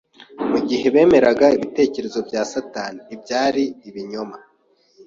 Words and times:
Mu 0.51 0.59
gihe 0.67 0.85
bemeraga 0.95 1.45
ibitekerezo 1.57 2.19
bya 2.27 2.41
Satani, 2.51 2.99
ibyari 3.15 3.63
ibinyoma, 3.89 4.37